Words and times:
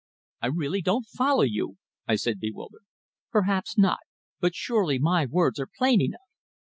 "I 0.41 0.47
really 0.47 0.81
don't 0.81 1.05
follow 1.05 1.43
you," 1.43 1.77
I 2.07 2.15
said, 2.15 2.39
bewildered. 2.39 2.81
"Perhaps 3.29 3.77
not. 3.77 3.99
But 4.39 4.55
surely 4.55 4.97
my 4.97 5.27
words 5.27 5.59
are 5.59 5.69
plain 5.77 6.01
enough!" 6.01 6.21